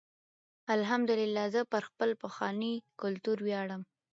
الحمدالله 0.75 1.45
زه 1.53 1.61
پر 1.71 1.81
خپل 1.89 2.09
پښنې 2.21 2.73
کلتور 3.01 3.37
ویاړم. 3.47 3.81